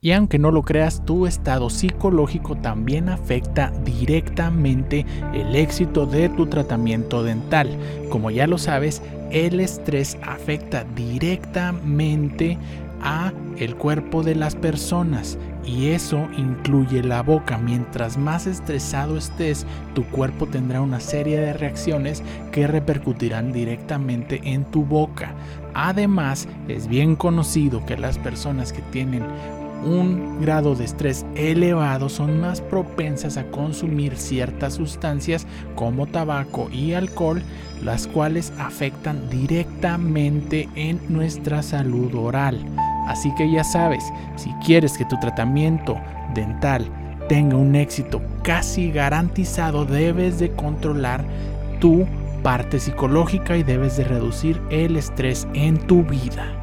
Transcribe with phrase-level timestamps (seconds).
[0.00, 6.46] Y aunque no lo creas, tu estado psicológico también afecta directamente el éxito de tu
[6.46, 7.76] tratamiento dental.
[8.08, 12.58] Como ya lo sabes, el estrés afecta directamente
[13.00, 17.58] a el cuerpo de las personas y eso incluye la boca.
[17.58, 22.22] Mientras más estresado estés, tu cuerpo tendrá una serie de reacciones
[22.52, 25.34] que repercutirán directamente en tu boca.
[25.74, 29.24] Además, es bien conocido que las personas que tienen
[29.84, 36.92] un grado de estrés elevado son más propensas a consumir ciertas sustancias como tabaco y
[36.92, 37.42] alcohol,
[37.82, 42.58] las cuales afectan directamente en nuestra salud oral.
[43.06, 44.04] Así que ya sabes,
[44.36, 45.96] si quieres que tu tratamiento
[46.34, 46.86] dental
[47.28, 51.24] tenga un éxito casi garantizado, debes de controlar
[51.80, 52.06] tu
[52.42, 56.58] parte psicológica y debes de reducir el estrés en tu vida.